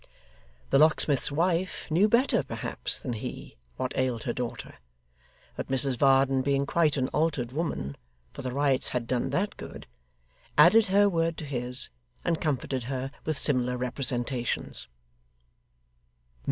[0.71, 4.79] The locksmith's wife knew better perhaps, than he, what ailed her daughter.
[5.55, 7.95] But Mrs Varden being quite an altered woman
[8.33, 9.85] for the riots had done that good
[10.57, 11.91] added her word to his,
[12.25, 14.87] and comforted her with similar representations.